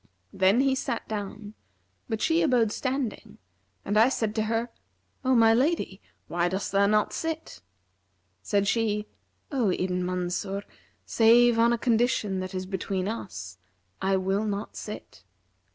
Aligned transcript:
[FN#346] 0.33 0.39
Then 0.39 0.59
he 0.61 0.73
sat 0.73 1.07
down, 1.07 1.53
but 2.09 2.23
she 2.23 2.41
abode 2.41 2.71
standing 2.71 3.37
and 3.85 3.99
I 3.99 4.09
said 4.09 4.33
to 4.33 4.45
her, 4.45 4.71
'O 5.23 5.35
my 5.35 5.53
lady, 5.53 6.01
why 6.27 6.47
dost 6.47 6.71
thou 6.71 6.87
not 6.87 7.13
sit?' 7.13 7.61
Said 8.41 8.67
she, 8.67 9.05
'O 9.51 9.69
Ibn 9.71 10.03
Mansur, 10.03 10.63
save 11.05 11.59
on 11.59 11.71
a 11.71 11.77
condition 11.77 12.39
that 12.39 12.55
is 12.55 12.65
between 12.65 13.07
us, 13.07 13.59
I 14.01 14.17
will 14.17 14.45
not 14.45 14.75
sit.' 14.75 15.23